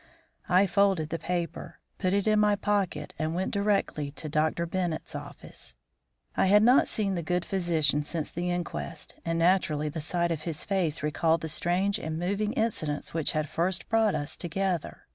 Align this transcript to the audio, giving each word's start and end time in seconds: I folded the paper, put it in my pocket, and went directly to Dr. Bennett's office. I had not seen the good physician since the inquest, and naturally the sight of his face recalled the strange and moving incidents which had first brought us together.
I 0.49 0.65
folded 0.65 1.09
the 1.09 1.19
paper, 1.19 1.77
put 1.99 2.11
it 2.11 2.25
in 2.25 2.39
my 2.39 2.55
pocket, 2.55 3.13
and 3.19 3.35
went 3.35 3.51
directly 3.51 4.09
to 4.09 4.27
Dr. 4.27 4.65
Bennett's 4.65 5.13
office. 5.13 5.75
I 6.35 6.47
had 6.47 6.63
not 6.63 6.87
seen 6.87 7.13
the 7.13 7.21
good 7.21 7.45
physician 7.45 8.03
since 8.03 8.31
the 8.31 8.49
inquest, 8.49 9.13
and 9.23 9.37
naturally 9.37 9.89
the 9.89 10.01
sight 10.01 10.31
of 10.31 10.41
his 10.41 10.63
face 10.65 11.03
recalled 11.03 11.41
the 11.41 11.49
strange 11.49 11.99
and 11.99 12.17
moving 12.17 12.53
incidents 12.53 13.13
which 13.13 13.33
had 13.33 13.47
first 13.47 13.89
brought 13.89 14.15
us 14.15 14.35
together. 14.35 15.05